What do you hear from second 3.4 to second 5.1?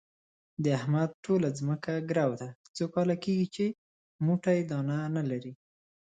چې موټی دانه